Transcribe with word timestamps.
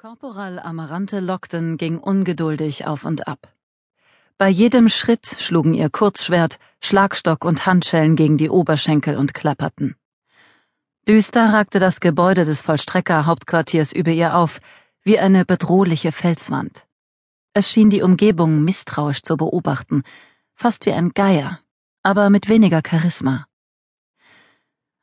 Korporal 0.00 0.58
Amarante 0.58 1.20
Lockton 1.20 1.76
ging 1.76 1.98
ungeduldig 1.98 2.86
auf 2.86 3.04
und 3.04 3.28
ab. 3.28 3.52
Bei 4.38 4.48
jedem 4.48 4.88
Schritt 4.88 5.36
schlugen 5.38 5.74
ihr 5.74 5.90
Kurzschwert, 5.90 6.58
Schlagstock 6.80 7.44
und 7.44 7.66
Handschellen 7.66 8.16
gegen 8.16 8.38
die 8.38 8.48
Oberschenkel 8.48 9.18
und 9.18 9.34
klapperten. 9.34 9.96
Düster 11.06 11.52
ragte 11.52 11.80
das 11.80 12.00
Gebäude 12.00 12.44
des 12.44 12.62
Vollstrecker-Hauptquartiers 12.62 13.92
über 13.92 14.10
ihr 14.10 14.36
auf, 14.36 14.62
wie 15.02 15.18
eine 15.18 15.44
bedrohliche 15.44 16.12
Felswand. 16.12 16.86
Es 17.52 17.70
schien 17.70 17.90
die 17.90 18.00
Umgebung 18.00 18.64
misstrauisch 18.64 19.20
zu 19.22 19.36
beobachten, 19.36 20.02
fast 20.54 20.86
wie 20.86 20.94
ein 20.94 21.10
Geier, 21.10 21.60
aber 22.02 22.30
mit 22.30 22.48
weniger 22.48 22.80
Charisma. 22.82 23.44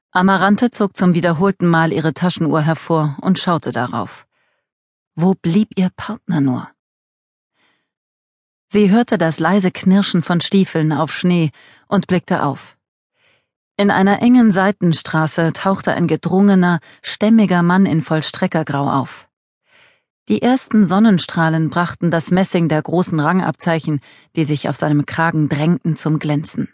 Amarante 0.09 0.71
zog 0.71 0.98
zum 0.98 1.14
wiederholten 1.14 1.68
Mal 1.68 1.93
ihre 1.93 2.16
Taschenuhr 2.16 2.61
hervor 2.61 3.16
und 3.21 3.38
schaute 3.38 3.71
darauf. 3.71 4.27
Wo 5.20 5.34
blieb 5.34 5.70
ihr 5.75 5.89
Partner 5.95 6.41
nur? 6.41 6.70
Sie 8.67 8.91
hörte 8.91 9.17
das 9.17 9.39
leise 9.39 9.71
Knirschen 9.71 10.21
von 10.21 10.41
Stiefeln 10.41 10.94
auf 10.94 11.12
Schnee 11.12 11.49
und 11.88 12.05
blickte 12.05 12.44
auf. 12.44 12.77
In 13.77 13.89
einer 13.89 14.22
engen 14.22 14.52
Seitenstraße 14.52 15.53
tauchte 15.53 15.95
ein 15.95 16.05
gedrungener, 16.05 16.81
stämmiger 17.02 17.63
Mann 17.63 17.88
in 17.88 18.03
Vollstreckergrau 18.03 18.91
auf. 18.91 19.27
Die 20.30 20.44
ersten 20.44 20.85
Sonnenstrahlen 20.85 21.72
brachten 21.72 22.11
das 22.11 22.30
Messing 22.30 22.70
der 22.70 22.84
großen 22.84 23.20
Rangabzeichen, 23.20 24.02
die 24.36 24.45
sich 24.45 24.70
auf 24.70 24.75
seinem 24.75 25.08
Kragen 25.08 25.49
drängten, 25.49 25.95
zum 25.95 26.20
Glänzen. 26.20 26.70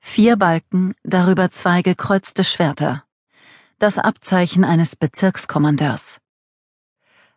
Vier 0.00 0.34
Balken, 0.34 0.94
darüber 1.04 1.48
zwei 1.48 1.82
gekreuzte 1.82 2.42
Schwerter. 2.42 3.04
Das 3.78 3.98
Abzeichen 3.98 4.64
eines 4.64 4.96
Bezirkskommandeurs. 4.96 6.21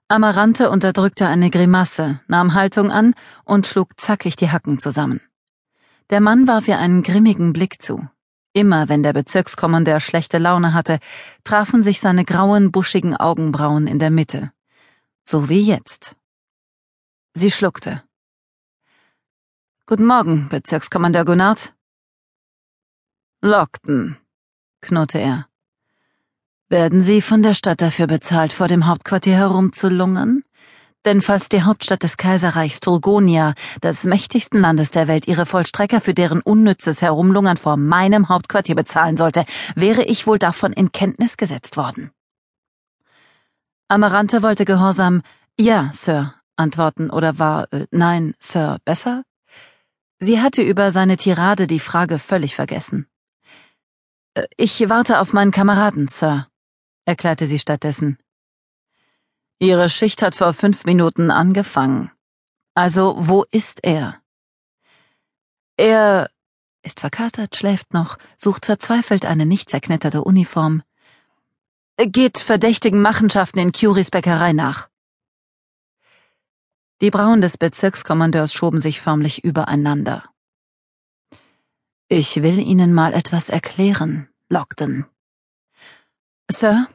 Amarante 0.08 0.70
unterdrückte 0.70 1.28
eine 1.28 1.50
Grimasse, 1.50 2.20
nahm 2.28 2.54
Haltung 2.54 2.92
an 2.92 3.16
und 3.44 3.66
schlug 3.66 4.00
zackig 4.00 4.36
die 4.36 4.52
Hacken 4.52 4.78
zusammen. 4.78 5.20
Der 6.12 6.22
Mann 6.22 6.48
warf 6.48 6.68
ihr 6.68 6.78
einen 6.78 7.02
grimmigen 7.02 7.54
Blick 7.54 7.82
zu. 7.82 8.08
Immer 8.54 8.88
wenn 8.88 9.02
der 9.02 9.14
Bezirkskommandeur 9.14 10.00
schlechte 10.00 10.38
Laune 10.38 10.76
hatte, 10.76 11.00
trafen 11.44 11.84
sich 11.84 12.00
seine 12.00 12.24
grauen, 12.24 12.72
buschigen 12.72 13.18
Augenbrauen 13.18 13.88
in 13.88 13.98
der 13.98 14.12
Mitte. 14.12 14.52
So 15.24 15.50
wie 15.50 15.62
jetzt. 15.62 16.16
Sie 17.34 17.50
schluckte. 17.50 18.04
Guten 19.88 20.06
Morgen, 20.06 20.50
Bezirkskommandeur 20.50 21.26
Gunnard. 21.26 21.74
Lockton, 23.42 24.18
knurrte 24.82 25.18
er. 25.18 25.50
Werden 26.68 27.04
Sie 27.04 27.22
von 27.22 27.44
der 27.44 27.54
Stadt 27.54 27.80
dafür 27.80 28.08
bezahlt, 28.08 28.52
vor 28.52 28.68
dem 28.68 28.88
Hauptquartier 28.88 29.36
herumzulungern? 29.36 30.44
Denn 31.06 31.22
falls 31.22 31.48
die 31.48 31.62
Hauptstadt 31.62 32.02
des 32.02 32.18
Kaiserreichs 32.18 32.80
Turgonia, 32.80 33.54
des 33.84 34.04
mächtigsten 34.04 34.60
Landes 34.60 34.90
der 34.90 35.08
Welt, 35.08 35.28
ihre 35.28 35.46
Vollstrecker 35.46 36.02
für 36.02 36.16
deren 36.16 36.42
unnützes 36.42 37.04
Herumlungern 37.04 37.58
vor 37.58 37.78
meinem 37.78 38.30
Hauptquartier 38.30 38.74
bezahlen 38.74 39.16
sollte, 39.16 39.46
wäre 39.76 40.06
ich 40.06 40.26
wohl 40.26 40.40
davon 40.40 40.74
in 40.74 40.92
Kenntnis 40.92 41.38
gesetzt 41.38 41.78
worden. 41.78 42.10
Amarante 43.88 44.42
wollte 44.42 44.66
gehorsam 44.66 45.22
Ja, 45.60 45.92
Sir, 45.94 46.34
antworten 46.56 47.12
oder 47.12 47.38
war 47.38 47.72
äh, 47.72 47.86
Nein, 47.92 48.34
Sir, 48.40 48.80
besser? 48.86 49.24
Sie 50.18 50.42
hatte 50.42 50.64
über 50.64 50.90
seine 50.90 51.18
Tirade 51.18 51.68
die 51.68 51.80
Frage 51.80 52.18
völlig 52.18 52.56
vergessen. 52.56 53.06
Äh, 54.34 54.48
ich 54.58 54.90
warte 54.90 55.20
auf 55.20 55.32
meinen 55.32 55.52
Kameraden, 55.52 56.08
Sir 56.08 56.48
erklärte 57.06 57.48
sie 57.48 57.60
stattdessen. 57.60 58.18
Ihre 59.60 59.90
Schicht 59.90 60.22
hat 60.22 60.36
vor 60.36 60.54
fünf 60.54 60.84
Minuten 60.86 61.32
angefangen. 61.32 62.12
Also, 62.74 63.16
wo 63.18 63.46
ist 63.52 63.84
er? 63.84 64.22
Er 65.78 66.30
ist 66.84 67.00
verkatert, 67.00 67.56
schläft 67.56 67.94
noch, 67.94 68.18
sucht 68.38 68.66
verzweifelt 68.66 69.26
eine 69.26 69.46
nicht 69.46 69.70
zerknitterte 69.70 70.24
Uniform. 70.24 70.84
Geht 71.98 72.38
verdächtigen 72.38 73.02
Machenschaften 73.02 73.60
in 73.60 73.72
Curies 73.72 74.12
Bäckerei 74.12 74.54
nach. 74.54 74.90
Die 77.02 77.12
Brauen 77.12 77.42
des 77.42 77.58
Bezirkskommandeurs 77.58 78.54
schoben 78.54 78.80
sich 78.80 79.02
förmlich 79.02 79.44
übereinander. 79.44 80.30
Ich 82.08 82.44
will 82.44 82.60
Ihnen 82.60 82.94
mal 82.94 83.14
etwas 83.14 83.50
erklären, 83.50 84.30
Lockton. 84.50 85.06
Sir? 86.50 86.88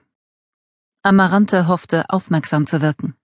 Amarante 1.03 1.67
hoffte, 1.67 2.05
aufmerksam 2.11 2.67
zu 2.67 2.83
wirken. 2.83 3.15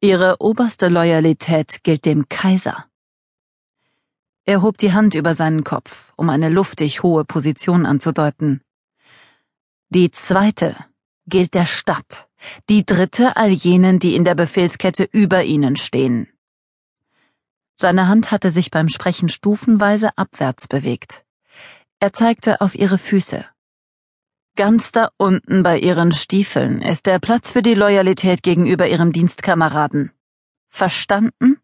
Ihre 0.00 0.40
oberste 0.40 0.88
Loyalität 0.88 1.84
gilt 1.84 2.04
dem 2.04 2.28
Kaiser. 2.28 2.86
Er 4.44 4.62
hob 4.62 4.78
die 4.78 4.92
Hand 4.92 5.14
über 5.14 5.36
seinen 5.36 5.62
Kopf, 5.62 6.12
um 6.16 6.28
eine 6.28 6.48
luftig 6.48 7.04
hohe 7.04 7.24
Position 7.24 7.86
anzudeuten. 7.86 8.62
Die 9.90 10.10
zweite 10.10 10.74
gilt 11.28 11.54
der 11.54 11.66
Stadt, 11.66 12.28
die 12.68 12.84
dritte 12.84 13.36
all 13.36 13.50
jenen, 13.50 14.00
die 14.00 14.16
in 14.16 14.24
der 14.24 14.34
Befehlskette 14.34 15.04
über 15.04 15.44
ihnen 15.44 15.76
stehen. 15.76 16.26
Seine 17.76 18.08
Hand 18.08 18.32
hatte 18.32 18.50
sich 18.50 18.72
beim 18.72 18.88
Sprechen 18.88 19.28
stufenweise 19.28 20.10
abwärts 20.18 20.66
bewegt. 20.66 21.24
Er 22.00 22.12
zeigte 22.12 22.60
auf 22.60 22.74
ihre 22.74 22.98
Füße. 22.98 23.46
Ganz 24.54 24.92
da 24.92 25.08
unten 25.16 25.62
bei 25.62 25.78
Ihren 25.78 26.12
Stiefeln 26.12 26.82
ist 26.82 27.06
der 27.06 27.18
Platz 27.18 27.52
für 27.52 27.62
die 27.62 27.74
Loyalität 27.74 28.42
gegenüber 28.42 28.86
Ihrem 28.86 29.12
Dienstkameraden. 29.12 30.12
Verstanden? 30.68 31.58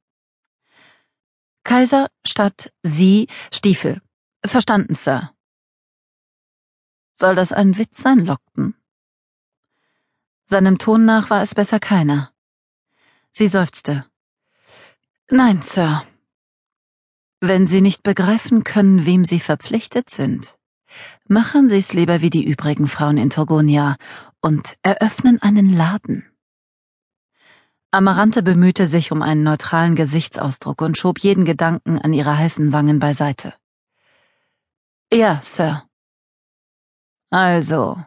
Kaiser 1.64 2.08
statt 2.26 2.72
Sie 2.82 3.28
Stiefel. 3.52 4.00
Verstanden, 4.42 4.94
Sir. 4.94 5.34
Soll 7.14 7.34
das 7.34 7.52
ein 7.52 7.76
Witz 7.76 8.00
sein, 8.00 8.20
Lockton? 8.24 8.74
Seinem 10.46 10.78
Ton 10.78 11.04
nach 11.04 11.28
war 11.28 11.42
es 11.42 11.54
besser 11.54 11.80
keiner. 11.80 12.32
Sie 13.32 13.48
seufzte. 13.48 14.06
Nein, 15.28 15.60
Sir. 15.60 16.06
Wenn 17.40 17.66
Sie 17.66 17.82
nicht 17.82 18.02
begreifen 18.02 18.64
können, 18.64 19.04
wem 19.04 19.26
Sie 19.26 19.40
verpflichtet 19.40 20.08
sind, 20.08 20.57
Machen 21.26 21.68
Sie's 21.68 21.92
lieber 21.92 22.20
wie 22.20 22.30
die 22.30 22.44
übrigen 22.44 22.88
Frauen 22.88 23.18
in 23.18 23.30
Turgonia 23.30 23.96
und 24.40 24.76
eröffnen 24.82 25.40
einen 25.42 25.74
Laden. 25.76 26.24
Amarante 27.90 28.42
bemühte 28.42 28.86
sich 28.86 29.12
um 29.12 29.22
einen 29.22 29.42
neutralen 29.42 29.94
Gesichtsausdruck 29.94 30.82
und 30.82 30.98
schob 30.98 31.18
jeden 31.20 31.44
Gedanken 31.44 31.98
an 31.98 32.12
ihre 32.12 32.36
heißen 32.36 32.72
Wangen 32.72 32.98
beiseite. 32.98 33.54
Ja, 35.12 35.40
Sir. 35.42 35.88
Also. 37.30 38.02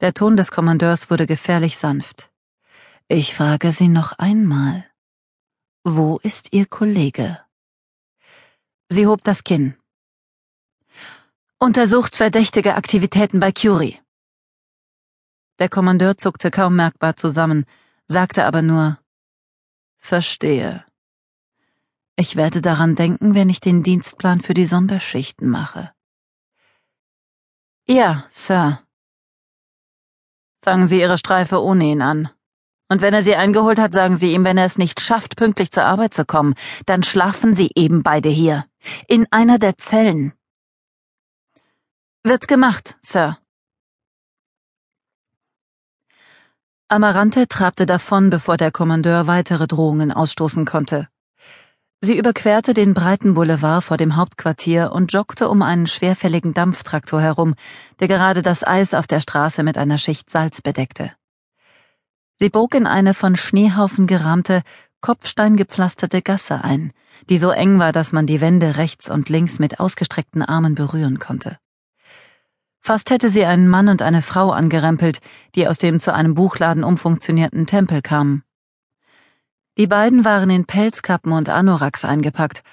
Der 0.00 0.14
Ton 0.14 0.36
des 0.36 0.50
Kommandeurs 0.50 1.10
wurde 1.10 1.26
gefährlich 1.26 1.76
sanft. 1.76 2.30
Ich 3.08 3.34
frage 3.34 3.72
Sie 3.72 3.88
noch 3.88 4.12
einmal. 4.18 4.86
Wo 5.84 6.18
ist 6.22 6.52
Ihr 6.52 6.64
Kollege? 6.66 7.38
Sie 8.88 9.06
hob 9.06 9.22
das 9.22 9.44
Kinn. 9.44 9.76
Untersucht 11.62 12.16
verdächtige 12.16 12.74
Aktivitäten 12.74 13.38
bei 13.38 13.52
Curie. 13.52 13.96
Der 15.60 15.68
Kommandeur 15.68 16.18
zuckte 16.18 16.50
kaum 16.50 16.74
merkbar 16.74 17.14
zusammen, 17.14 17.66
sagte 18.08 18.46
aber 18.46 18.62
nur 18.62 18.98
Verstehe. 19.96 20.84
Ich 22.16 22.34
werde 22.34 22.62
daran 22.62 22.96
denken, 22.96 23.36
wenn 23.36 23.48
ich 23.48 23.60
den 23.60 23.84
Dienstplan 23.84 24.40
für 24.40 24.54
die 24.54 24.66
Sonderschichten 24.66 25.48
mache. 25.48 25.92
Ja, 27.86 28.26
Sir. 28.32 28.80
Fangen 30.64 30.88
Sie 30.88 30.98
Ihre 30.98 31.16
Streife 31.16 31.62
ohne 31.62 31.84
ihn 31.84 32.02
an. 32.02 32.28
Und 32.88 33.02
wenn 33.02 33.14
er 33.14 33.22
Sie 33.22 33.36
eingeholt 33.36 33.78
hat, 33.78 33.94
sagen 33.94 34.16
Sie 34.16 34.32
ihm, 34.32 34.42
wenn 34.42 34.58
er 34.58 34.64
es 34.64 34.78
nicht 34.78 34.98
schafft, 35.00 35.36
pünktlich 35.36 35.70
zur 35.70 35.84
Arbeit 35.84 36.12
zu 36.12 36.24
kommen, 36.24 36.54
dann 36.86 37.04
schlafen 37.04 37.54
Sie 37.54 37.70
eben 37.76 38.02
beide 38.02 38.30
hier. 38.30 38.66
In 39.06 39.28
einer 39.30 39.60
der 39.60 39.78
Zellen. 39.78 40.32
Wird 42.24 42.46
gemacht, 42.46 42.96
Sir. 43.02 43.36
Amarante 46.86 47.48
trabte 47.48 47.84
davon, 47.84 48.30
bevor 48.30 48.56
der 48.56 48.70
Kommandeur 48.70 49.26
weitere 49.26 49.66
Drohungen 49.66 50.12
ausstoßen 50.12 50.64
konnte. 50.64 51.08
Sie 52.00 52.16
überquerte 52.16 52.74
den 52.74 52.94
breiten 52.94 53.34
Boulevard 53.34 53.82
vor 53.82 53.96
dem 53.96 54.14
Hauptquartier 54.14 54.92
und 54.92 55.12
joggte 55.12 55.48
um 55.48 55.62
einen 55.62 55.88
schwerfälligen 55.88 56.54
Dampftraktor 56.54 57.20
herum, 57.20 57.56
der 57.98 58.06
gerade 58.06 58.42
das 58.42 58.64
Eis 58.64 58.94
auf 58.94 59.08
der 59.08 59.18
Straße 59.18 59.64
mit 59.64 59.76
einer 59.76 59.98
Schicht 59.98 60.30
Salz 60.30 60.62
bedeckte. 60.62 61.10
Sie 62.38 62.50
bog 62.50 62.76
in 62.76 62.86
eine 62.86 63.14
von 63.14 63.34
Schneehaufen 63.34 64.06
gerahmte, 64.06 64.62
kopfsteingepflasterte 65.00 66.22
Gasse 66.22 66.62
ein, 66.62 66.92
die 67.28 67.38
so 67.38 67.50
eng 67.50 67.80
war, 67.80 67.90
dass 67.90 68.12
man 68.12 68.28
die 68.28 68.40
Wände 68.40 68.76
rechts 68.76 69.10
und 69.10 69.28
links 69.28 69.58
mit 69.58 69.80
ausgestreckten 69.80 70.42
Armen 70.42 70.76
berühren 70.76 71.18
konnte. 71.18 71.58
Fast 72.84 73.10
hätte 73.10 73.30
sie 73.30 73.44
einen 73.44 73.68
Mann 73.68 73.88
und 73.88 74.02
eine 74.02 74.22
Frau 74.22 74.50
angerempelt, 74.50 75.20
die 75.54 75.68
aus 75.68 75.78
dem 75.78 76.00
zu 76.00 76.12
einem 76.12 76.34
Buchladen 76.34 76.82
umfunktionierten 76.82 77.66
Tempel 77.66 78.02
kamen. 78.02 78.42
Die 79.78 79.86
beiden 79.86 80.24
waren 80.24 80.50
in 80.50 80.66
Pelzkappen 80.66 81.30
und 81.32 81.48
Anoraks 81.48 82.04
eingepackt 82.04 82.64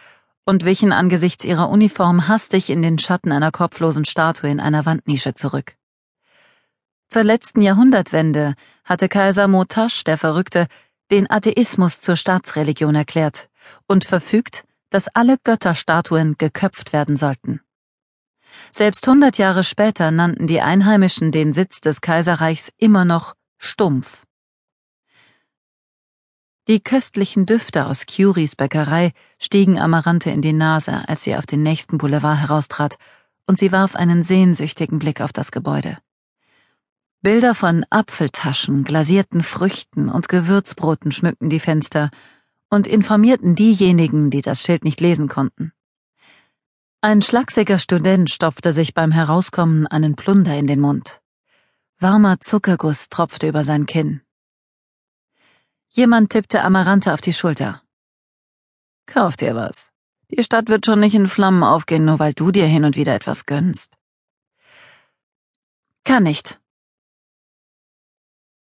und 0.45 0.65
wichen 0.65 0.91
angesichts 0.91 1.45
ihrer 1.45 1.69
Uniform 1.69 2.27
hastig 2.27 2.71
in 2.71 2.81
den 2.81 2.97
Schatten 2.97 3.31
einer 3.31 3.51
kopflosen 3.51 4.03
Statue 4.03 4.49
in 4.49 4.59
einer 4.59 4.87
Wandnische 4.87 5.35
zurück. 5.35 5.75
Zur 7.07 7.23
letzten 7.23 7.61
Jahrhundertwende 7.61 8.55
hatte 8.83 9.09
Kaiser 9.09 9.47
Motasch, 9.47 10.03
der 10.05 10.17
Verrückte, 10.17 10.65
den 11.11 11.29
Atheismus 11.29 11.99
zur 11.99 12.15
Staatsreligion 12.15 12.95
erklärt 12.95 13.47
und 13.87 14.05
verfügt, 14.05 14.65
dass 14.89 15.07
alle 15.07 15.37
Götterstatuen 15.43 16.35
geköpft 16.39 16.93
werden 16.93 17.15
sollten. 17.15 17.61
Selbst 18.71 19.07
hundert 19.07 19.37
Jahre 19.37 19.63
später 19.63 20.11
nannten 20.11 20.47
die 20.47 20.61
Einheimischen 20.61 21.31
den 21.31 21.53
Sitz 21.53 21.81
des 21.81 22.01
Kaiserreichs 22.01 22.71
immer 22.77 23.05
noch 23.05 23.35
Stumpf. 23.57 24.25
Die 26.67 26.79
köstlichen 26.79 27.47
Düfte 27.47 27.87
aus 27.87 28.05
Curies 28.05 28.55
Bäckerei 28.55 29.13
stiegen 29.39 29.79
Amarante 29.79 30.29
in 30.29 30.41
die 30.41 30.53
Nase, 30.53 31.07
als 31.07 31.23
sie 31.23 31.35
auf 31.35 31.47
den 31.47 31.63
nächsten 31.63 31.97
Boulevard 31.97 32.37
heraustrat, 32.37 32.97
und 33.47 33.57
sie 33.57 33.71
warf 33.71 33.95
einen 33.95 34.21
sehnsüchtigen 34.21 34.99
Blick 34.99 35.21
auf 35.21 35.33
das 35.33 35.49
Gebäude. 35.49 35.97
Bilder 37.21 37.55
von 37.55 37.85
Apfeltaschen, 37.89 38.83
glasierten 38.83 39.41
Früchten 39.41 40.09
und 40.09 40.29
Gewürzbroten 40.29 41.11
schmückten 41.11 41.49
die 41.49 41.59
Fenster 41.59 42.11
und 42.69 42.87
informierten 42.87 43.55
diejenigen, 43.55 44.29
die 44.29 44.43
das 44.43 44.61
Schild 44.61 44.83
nicht 44.83 45.01
lesen 45.01 45.27
konnten. 45.27 45.73
Ein 47.01 47.21
schlachsiger 47.21 47.79
Student 47.79 48.29
stopfte 48.29 48.73
sich 48.73 48.93
beim 48.93 49.13
Herauskommen 49.13 49.87
einen 49.87 50.17
Plunder 50.17 50.57
in 50.57 50.67
den 50.67 50.81
Mund. 50.81 51.21
Warmer 51.97 52.41
Zuckerguss 52.41 53.07
tropfte 53.07 53.47
über 53.47 53.63
sein 53.63 53.85
Kinn. 53.85 54.19
Jemand 55.87 56.29
tippte 56.29 56.61
Amarante 56.61 57.13
auf 57.13 57.21
die 57.21 57.31
Schulter. 57.31 57.81
Kauf 59.05 59.37
dir 59.37 59.55
was. 59.55 59.93
Die 60.29 60.43
Stadt 60.43 60.67
wird 60.67 60.85
schon 60.85 60.99
nicht 60.99 61.15
in 61.15 61.29
Flammen 61.29 61.63
aufgehen, 61.63 62.03
nur 62.03 62.19
weil 62.19 62.33
du 62.33 62.51
dir 62.51 62.65
hin 62.65 62.83
und 62.83 62.97
wieder 62.97 63.15
etwas 63.15 63.45
gönnst. 63.45 63.97
Kann 66.03 66.23
nicht. 66.23 66.59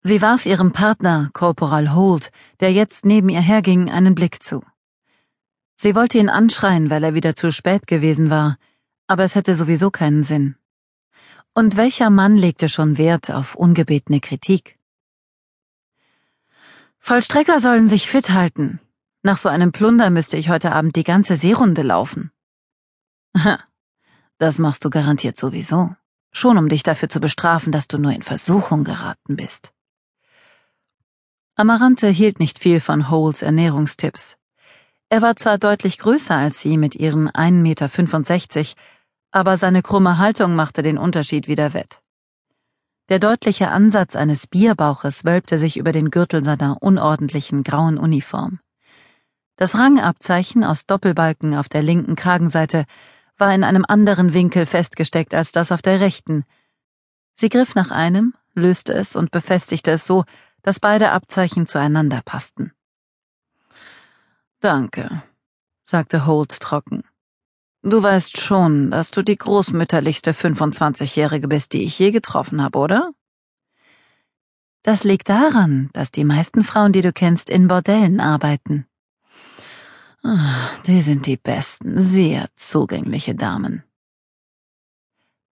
Sie 0.01 0.23
warf 0.23 0.47
ihrem 0.47 0.71
Partner, 0.71 1.29
Corporal 1.33 1.93
Holt, 1.93 2.31
der 2.59 2.73
jetzt 2.73 3.05
neben 3.05 3.29
ihr 3.29 3.41
herging, 3.41 3.91
einen 3.91 4.15
Blick 4.15 4.41
zu. 4.41 4.63
Sie 5.75 5.95
wollte 5.95 6.17
ihn 6.17 6.29
anschreien, 6.29 6.89
weil 6.89 7.03
er 7.03 7.13
wieder 7.13 7.35
zu 7.35 7.51
spät 7.51 7.87
gewesen 7.87 8.29
war, 8.29 8.57
aber 9.07 9.23
es 9.23 9.35
hätte 9.35 9.55
sowieso 9.55 9.91
keinen 9.91 10.23
Sinn. 10.23 10.55
Und 11.53 11.77
welcher 11.77 12.09
Mann 12.09 12.37
legte 12.37 12.69
schon 12.69 12.97
Wert 12.97 13.31
auf 13.31 13.55
ungebetene 13.55 14.19
Kritik? 14.19 14.77
Vollstrecker 16.99 17.59
sollen 17.59 17.87
sich 17.87 18.09
fit 18.09 18.31
halten. 18.31 18.79
Nach 19.21 19.37
so 19.37 19.49
einem 19.49 19.71
Plunder 19.71 20.09
müsste 20.09 20.37
ich 20.37 20.49
heute 20.49 20.71
Abend 20.71 20.95
die 20.95 21.03
ganze 21.03 21.35
Seerunde 21.35 21.81
laufen. 21.81 22.31
Das 24.37 24.59
machst 24.59 24.83
du 24.83 24.89
garantiert 24.89 25.37
sowieso. 25.37 25.95
Schon 26.31 26.57
um 26.57 26.67
dich 26.67 26.83
dafür 26.83 27.07
zu 27.07 27.21
bestrafen, 27.21 27.71
dass 27.71 27.87
du 27.87 27.97
nur 27.97 28.11
in 28.11 28.21
Versuchung 28.21 28.83
geraten 28.83 29.37
bist. 29.37 29.71
Amarante 31.55 32.09
hielt 32.09 32.39
nicht 32.39 32.59
viel 32.59 32.81
von 32.81 33.09
Holes 33.09 33.41
Ernährungstipps. 33.41 34.37
Er 35.09 35.21
war 35.21 35.35
zwar 35.35 35.57
deutlich 35.57 35.99
größer 35.99 36.35
als 36.35 36.59
sie 36.59 36.77
mit 36.77 36.95
ihren 36.95 37.29
1,65 37.29 38.57
Meter, 38.57 38.81
aber 39.31 39.57
seine 39.57 39.81
krumme 39.81 40.17
Haltung 40.17 40.55
machte 40.55 40.81
den 40.81 40.97
Unterschied 40.97 41.47
wieder 41.47 41.73
wett. 41.73 42.01
Der 43.09 43.19
deutliche 43.19 43.69
Ansatz 43.69 44.15
eines 44.15 44.47
Bierbauches 44.47 45.25
wölbte 45.25 45.59
sich 45.59 45.77
über 45.77 45.91
den 45.91 46.09
Gürtel 46.09 46.43
seiner 46.43 46.81
unordentlichen 46.81 47.63
grauen 47.63 47.99
Uniform. 47.99 48.59
Das 49.57 49.77
Rangabzeichen 49.77 50.63
aus 50.63 50.85
Doppelbalken 50.87 51.55
auf 51.55 51.69
der 51.69 51.83
linken 51.83 52.15
Kragenseite 52.15 52.85
war 53.37 53.53
in 53.53 53.63
einem 53.63 53.85
anderen 53.87 54.33
Winkel 54.33 54.65
festgesteckt 54.65 55.33
als 55.35 55.51
das 55.51 55.71
auf 55.71 55.81
der 55.81 55.99
rechten. 55.99 56.45
Sie 57.35 57.49
griff 57.49 57.75
nach 57.75 57.91
einem, 57.91 58.33
löste 58.53 58.93
es 58.93 59.15
und 59.15 59.29
befestigte 59.29 59.91
es 59.91 60.05
so, 60.05 60.23
dass 60.63 60.79
beide 60.79 61.11
Abzeichen 61.11 61.67
zueinander 61.67 62.21
passten. 62.25 62.71
Danke, 64.59 65.23
sagte 65.83 66.25
Holt 66.25 66.59
trocken. 66.59 67.03
Du 67.83 68.01
weißt 68.01 68.41
schon, 68.41 68.89
dass 68.89 69.11
du 69.11 69.21
die 69.21 69.37
großmütterlichste 69.37 70.31
25-Jährige 70.31 71.47
bist, 71.47 71.73
die 71.73 71.83
ich 71.83 71.99
je 71.99 72.09
getroffen 72.09 72.63
habe, 72.63 72.79
oder? 72.79 73.11
Das 74.81 75.03
liegt 75.03 75.29
daran, 75.29 75.89
dass 75.93 76.11
die 76.11 76.23
meisten 76.23 76.63
Frauen, 76.63 76.93
die 76.93 77.01
du 77.01 77.13
kennst, 77.13 77.49
in 77.49 77.67
Bordellen 77.67 78.19
arbeiten. 78.19 78.87
Ah, 80.23 80.69
die 80.87 81.03
sind 81.03 81.27
die 81.27 81.37
besten, 81.37 81.99
sehr 81.99 82.47
zugängliche 82.55 83.35
Damen. 83.35 83.83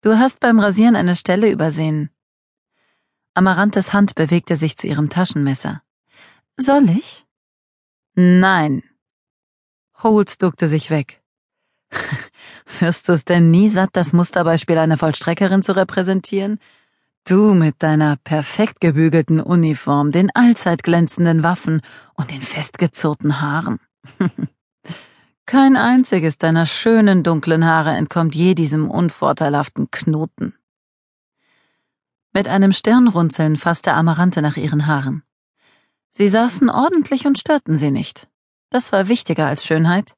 Du 0.02 0.18
hast 0.18 0.40
beim 0.40 0.58
Rasieren 0.58 0.96
eine 0.96 1.14
Stelle 1.14 1.50
übersehen. 1.50 2.10
Amarantes 3.34 3.92
Hand 3.92 4.16
bewegte 4.16 4.56
sich 4.56 4.76
zu 4.76 4.88
ihrem 4.88 5.08
Taschenmesser. 5.08 5.82
Soll 6.56 6.90
ich? 6.90 7.26
Nein, 8.14 8.82
Holt 10.04 10.42
duckte 10.42 10.68
sich 10.68 10.90
weg. 10.90 11.22
Wirst 12.78 13.08
du's 13.08 13.24
denn 13.24 13.50
nie 13.50 13.68
satt, 13.68 13.90
das 13.94 14.12
Musterbeispiel 14.12 14.76
einer 14.76 14.98
Vollstreckerin 14.98 15.62
zu 15.62 15.74
repräsentieren? 15.74 16.58
Du 17.26 17.54
mit 17.54 17.82
deiner 17.82 18.16
perfekt 18.16 18.82
gebügelten 18.82 19.40
Uniform, 19.40 20.12
den 20.12 20.30
allzeit 20.34 20.82
glänzenden 20.82 21.42
Waffen 21.42 21.80
und 22.12 22.30
den 22.30 22.42
festgezurrten 22.42 23.40
Haaren. 23.40 23.80
Kein 25.46 25.76
einziges 25.76 26.36
deiner 26.36 26.66
schönen 26.66 27.22
dunklen 27.22 27.64
Haare 27.64 27.92
entkommt 27.92 28.34
je 28.34 28.54
diesem 28.54 28.90
unvorteilhaften 28.90 29.90
Knoten. 29.90 30.54
Mit 32.34 32.46
einem 32.46 32.72
Stirnrunzeln 32.72 33.56
fasste 33.56 33.94
Amarante 33.94 34.42
nach 34.42 34.58
ihren 34.58 34.86
Haaren. 34.86 35.22
Sie 36.10 36.28
saßen 36.28 36.68
ordentlich 36.68 37.26
und 37.26 37.38
störten 37.38 37.78
sie 37.78 37.90
nicht. 37.90 38.28
Das 38.74 38.90
war 38.90 39.06
wichtiger 39.06 39.46
als 39.46 39.64
Schönheit. 39.64 40.16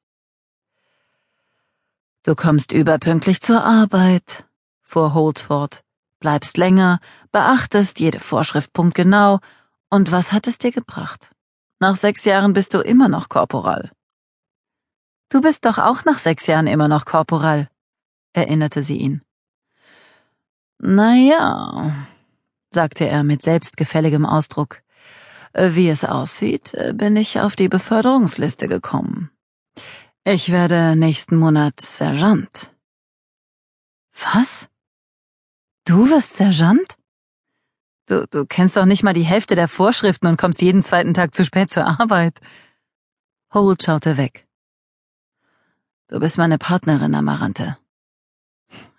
Du 2.23 2.33
kommst 2.33 2.71
überpünktlich 2.71 3.39
zur 3.39 3.63
Arbeit, 3.63 4.47
fuhr 4.81 5.13
Holt 5.13 5.37
fort, 5.41 5.83
bleibst 6.19 6.57
länger, 6.57 6.99
beachtest 7.31 7.99
jede 7.99 8.19
Vorschrift 8.19 8.73
punktgenau, 8.73 9.37
und 9.91 10.11
was 10.11 10.33
hat 10.33 10.47
es 10.47 10.57
dir 10.57 10.71
gebracht? 10.71 11.29
Nach 11.77 11.95
sechs 11.95 12.25
Jahren 12.25 12.53
bist 12.53 12.73
du 12.73 12.79
immer 12.79 13.09
noch 13.09 13.29
Korporal. 13.29 13.91
Du 15.29 15.39
bist 15.39 15.63
doch 15.65 15.77
auch 15.77 16.03
nach 16.05 16.17
sechs 16.17 16.47
Jahren 16.47 16.65
immer 16.65 16.87
noch 16.87 17.05
Korporal, 17.05 17.69
erinnerte 18.33 18.81
sie 18.81 18.97
ihn. 18.97 19.21
Na 20.79 21.13
ja, 21.13 22.07
sagte 22.71 23.07
er 23.07 23.23
mit 23.23 23.43
selbstgefälligem 23.43 24.25
Ausdruck. 24.25 24.81
Wie 25.53 25.89
es 25.89 26.03
aussieht, 26.03 26.73
bin 26.93 27.15
ich 27.15 27.39
auf 27.39 27.55
die 27.55 27.69
Beförderungsliste 27.69 28.67
gekommen. 28.67 29.31
Ich 30.23 30.51
werde 30.51 30.95
nächsten 30.95 31.37
Monat 31.37 31.79
Sergeant. 31.79 32.75
Was? 34.33 34.67
Du 35.85 36.09
wirst 36.09 36.37
Sergeant? 36.37 36.97
Du, 38.07 38.27
du 38.27 38.45
kennst 38.45 38.77
doch 38.77 38.85
nicht 38.85 39.03
mal 39.03 39.13
die 39.13 39.23
Hälfte 39.23 39.55
der 39.55 39.67
Vorschriften 39.67 40.27
und 40.27 40.37
kommst 40.37 40.61
jeden 40.61 40.81
zweiten 40.81 41.13
Tag 41.13 41.35
zu 41.35 41.45
spät 41.45 41.71
zur 41.71 41.85
Arbeit. 41.85 42.39
Holt 43.53 43.83
schaute 43.83 44.17
weg. 44.17 44.47
Du 46.07 46.19
bist 46.19 46.37
meine 46.37 46.57
Partnerin, 46.57 47.15
Amarante. 47.15 47.77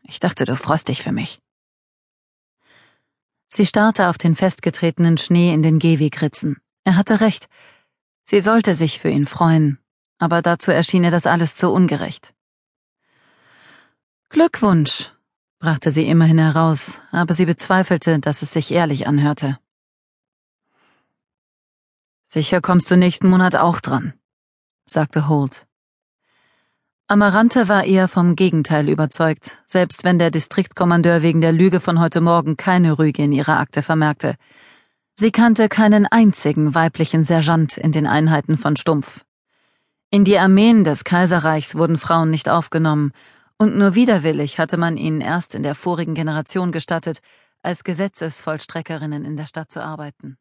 Ich 0.03 0.21
dachte, 0.21 0.45
du 0.45 0.57
freust 0.57 0.89
dich 0.89 1.03
für 1.03 1.13
mich. 1.13 1.41
Sie 3.49 3.67
starrte 3.67 4.09
auf 4.09 4.19
den 4.19 4.37
festgetretenen 4.37 5.19
Schnee 5.19 5.53
in 5.53 5.63
den 5.63 5.79
Gehwegritzen. 5.79 6.59
Er 6.85 6.97
hatte 6.97 7.21
recht. 7.21 7.49
Sie 8.25 8.41
sollte 8.41 8.75
sich 8.75 9.01
für 9.01 9.09
ihn 9.09 9.27
freuen, 9.27 9.79
aber 10.19 10.43
dazu 10.43 10.71
erschien 10.71 11.05
ihr 11.05 11.11
das 11.11 11.27
alles 11.27 11.55
zu 11.55 11.71
ungerecht. 11.71 12.35
Glückwunsch, 14.29 15.13
brachte 15.59 15.91
sie 15.91 16.07
immerhin 16.07 16.39
heraus, 16.39 17.01
aber 17.11 17.33
sie 17.33 17.47
bezweifelte, 17.47 18.19
dass 18.19 18.43
es 18.43 18.53
sich 18.53 18.71
ehrlich 18.71 19.07
anhörte. 19.07 19.59
Sicher 22.27 22.61
kommst 22.61 22.91
du 22.91 22.97
nächsten 22.97 23.31
Monat 23.31 23.57
auch 23.57 23.81
dran, 23.81 24.13
sagte 24.85 25.29
Holt. 25.29 25.67
Amarante 27.11 27.69
war 27.69 27.85
eher 27.85 28.07
vom 28.07 28.37
Gegenteil 28.37 28.91
überzeugt, 28.91 29.63
selbst 29.65 30.05
wenn 30.05 30.19
der 30.19 30.31
Distriktkommandeur 30.31 31.23
wegen 31.23 31.41
der 31.41 31.53
Lüge 31.53 31.81
von 31.81 32.01
heute 32.01 32.21
Morgen 32.21 32.59
keine 32.59 32.99
Rüge 32.99 33.23
in 33.23 33.33
ihrer 33.33 33.59
Akte 33.59 33.81
vermerkte. 33.81 34.35
Sie 35.15 35.31
kannte 35.31 35.71
keinen 35.71 36.05
einzigen 36.05 36.75
weiblichen 36.75 37.25
Sergeant 37.25 37.79
in 37.79 37.93
den 37.93 38.07
Einheiten 38.07 38.59
von 38.59 38.77
Stumpf. 38.77 39.25
In 40.11 40.25
die 40.25 40.39
Armeen 40.39 40.85
des 40.85 41.03
Kaiserreichs 41.05 41.77
wurden 41.77 41.97
Frauen 41.97 42.29
nicht 42.29 42.51
aufgenommen, 42.51 43.13
Und 43.57 43.77
nur 43.77 43.95
widerwillig 43.95 44.59
hatte 44.59 44.77
man 44.77 44.97
ihnen 44.97 45.21
erst 45.21 45.55
in 45.55 45.65
der 45.65 45.75
vorigen 45.75 46.15
Generation 46.15 46.73
gestattet, 46.73 47.21
als 47.63 47.83
Gesetzesvollstreckerinnen 47.83 49.25
in 49.25 49.37
der 49.37 49.47
Stadt 49.47 49.73
zu 49.73 49.83
arbeiten. 49.83 50.37